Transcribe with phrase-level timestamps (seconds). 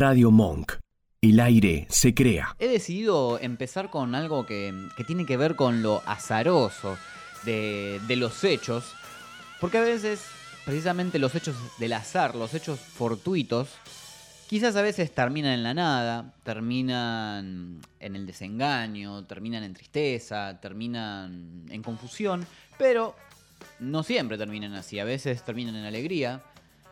[0.00, 0.72] Radio Monk.
[1.20, 2.56] El aire se crea.
[2.58, 6.96] He decidido empezar con algo que, que tiene que ver con lo azaroso
[7.44, 8.94] de, de los hechos,
[9.60, 10.24] porque a veces
[10.64, 13.68] precisamente los hechos del azar, los hechos fortuitos,
[14.48, 21.66] quizás a veces terminan en la nada, terminan en el desengaño, terminan en tristeza, terminan
[21.68, 22.46] en confusión,
[22.78, 23.14] pero
[23.80, 26.42] no siempre terminan así, a veces terminan en alegría,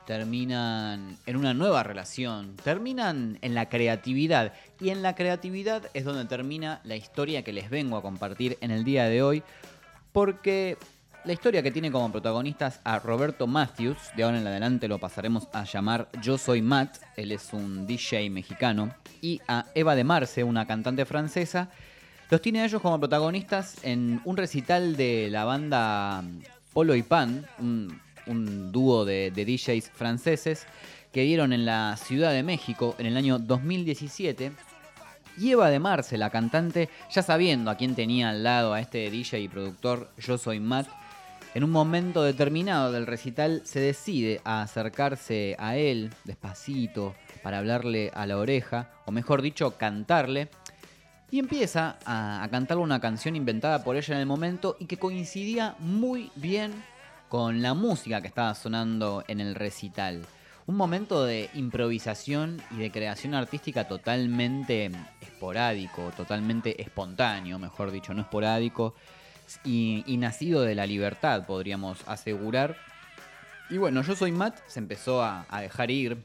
[0.09, 4.55] terminan en una nueva relación, terminan en la creatividad.
[4.81, 8.71] Y en la creatividad es donde termina la historia que les vengo a compartir en
[8.71, 9.43] el día de hoy,
[10.13, 10.79] porque
[11.27, 15.47] la historia que tiene como protagonistas a Roberto Matthews, de ahora en adelante lo pasaremos
[15.53, 20.43] a llamar Yo Soy Matt, él es un DJ mexicano, y a Eva de Marce,
[20.43, 21.69] una cantante francesa,
[22.31, 26.25] los tiene a ellos como protagonistas en un recital de la banda
[26.73, 30.67] Polo y Pan, un un dúo de, DJs franceses
[31.13, 34.53] que dieron en la Ciudad de México en el año 2017.
[35.39, 39.11] Y Eva de Marce, la cantante, ya sabiendo a quién tenía al lado a este
[39.11, 40.89] DJ y productor Yo Soy Matt,
[41.55, 48.11] en un momento determinado del recital se decide a acercarse a él despacito para hablarle
[48.15, 50.51] a la oreja, o mejor dicho, cantarle,
[51.31, 54.99] y empieza a, a cantarle una canción inventada por ella en el momento y que
[54.99, 56.73] coincidía muy bien
[57.29, 60.25] con la música que estaba sonando en el recital.
[60.67, 64.91] Un momento de improvisación y de creación artística totalmente
[65.21, 68.95] esporádico, totalmente espontáneo, mejor dicho, no esporádico,
[69.65, 72.77] y, nacido de la libertad, podríamos asegurar.
[73.71, 76.19] Y bueno, yo soy Matt, se empezó a, a dejar ir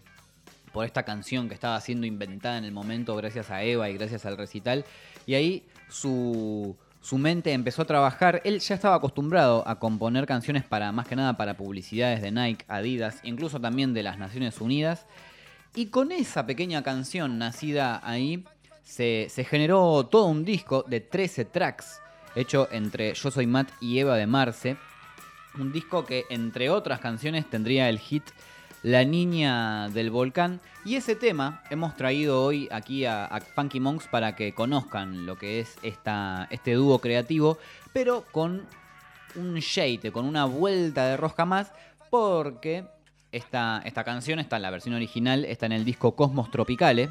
[0.74, 4.26] por esta canción que estaba siendo inventada en el momento gracias a Eva y gracias
[4.26, 4.84] al recital.
[5.26, 8.42] Y ahí su, su mente empezó a trabajar.
[8.46, 12.64] Él ya estaba acostumbrado a componer canciones para más que nada para publicidades de Nike,
[12.70, 15.06] Adidas, incluso también de las Naciones Unidas.
[15.76, 18.46] Y con esa pequeña canción nacida ahí,
[18.84, 22.00] se, generó todo un disco de 13 tracks,
[22.36, 24.78] hecho entre Yo Soy Matt y Eva de Marce.
[25.60, 28.24] Un disco que, entre otras canciones, tendría el hit
[28.84, 30.60] la Niña del Volcán.
[30.86, 35.62] Y ese tema hemos traído hoy aquí a, Funky Monks para que conozcan lo que
[35.62, 37.58] es esta, este dúo creativo,
[37.94, 38.68] pero con
[39.36, 41.72] un shade, con una vuelta de rosca más,
[42.10, 42.86] porque
[43.32, 47.10] esta, esta canción está en la versión original, está en el disco Cosmos Tropicale.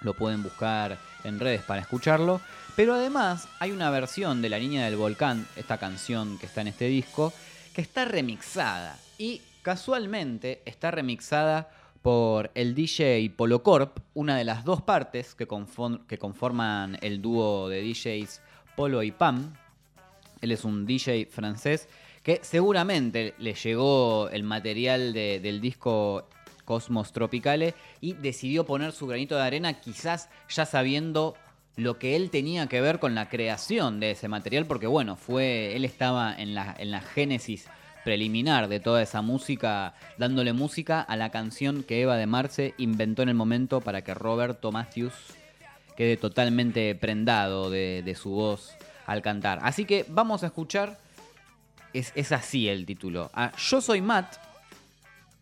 [0.00, 2.40] Lo pueden buscar en redes para escucharlo.
[2.76, 6.68] Pero además hay una versión de La Niña del Volcán, esta canción que está en
[6.68, 7.32] este disco,
[7.74, 8.98] que está remixada.
[9.18, 11.70] Y Casualmente está remixada
[12.02, 17.80] por el DJ Polo Corp, una de las dos partes que, conforman el dúo de
[17.80, 18.42] DJs
[18.76, 19.54] Polo y Pam.
[20.42, 21.88] Él es un DJ francés
[22.22, 26.28] que seguramente le llegó el material del disco
[26.66, 31.36] Cosmos Tropicale y decidió poner su granito de arena quizás ya sabiendo
[31.76, 35.74] lo que él tenía que ver con la creación de ese material porque bueno, fue
[35.74, 37.66] él estaba en la, en la génesis
[38.04, 43.22] preliminar de toda esa música, dándole música a la canción que Eva de Marce inventó
[43.22, 45.14] en el momento para que Roberto Matthews
[45.96, 48.74] quede totalmente prendado de, su voz
[49.06, 49.58] al cantar.
[49.62, 50.98] Así que vamos a escuchar,
[51.92, 54.36] es, así el título, a Yo Soy Matt,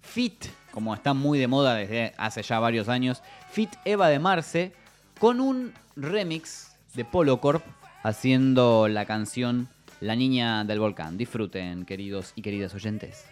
[0.00, 4.72] Fit, como está muy de moda desde hace ya varios años, Fit Eva de Marce,
[5.18, 7.64] con un remix de Polo Corp
[8.02, 9.68] haciendo la canción
[10.02, 11.16] la Niña del Volcán.
[11.16, 13.24] Disfruten, queridos y queridas oyentes.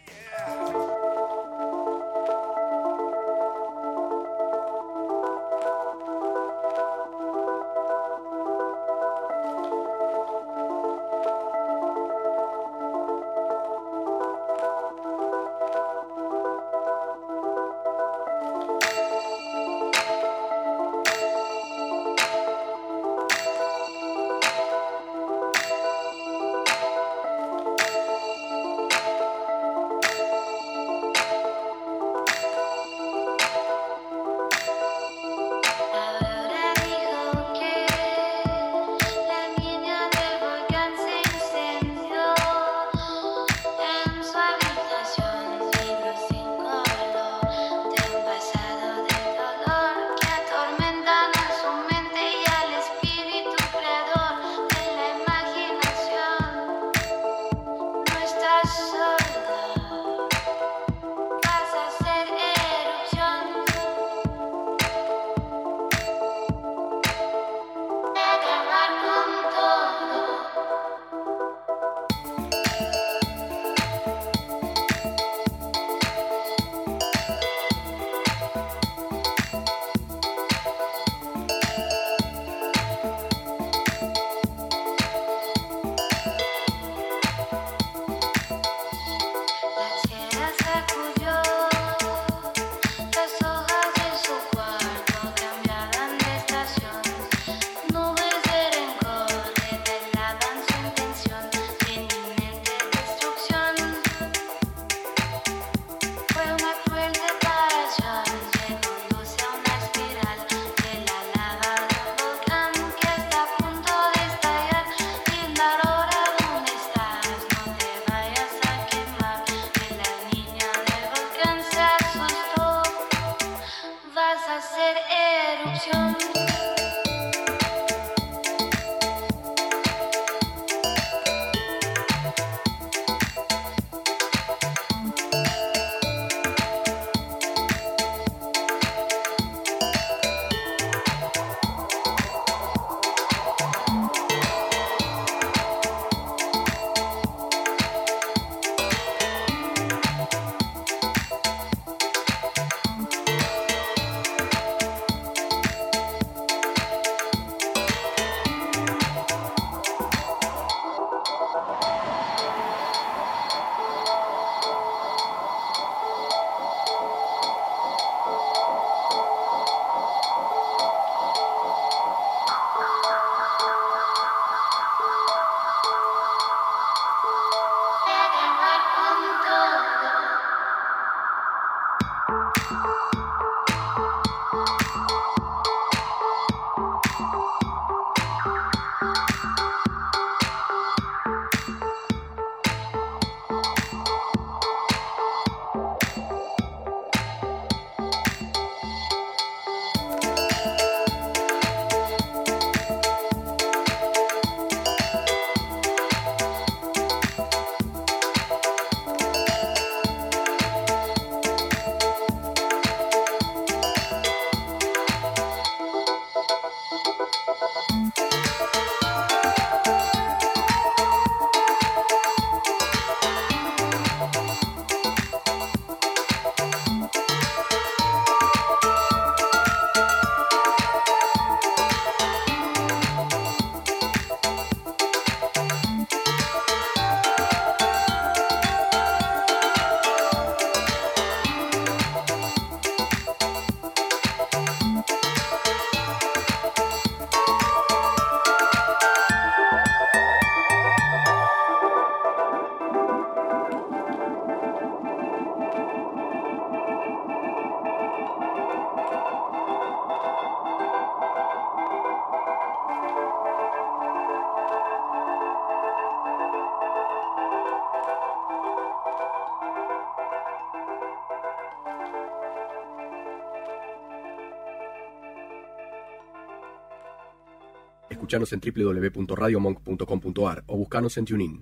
[278.30, 281.60] Escuchanos en www.radiomonk.com.ar o buscanos en TuneIn.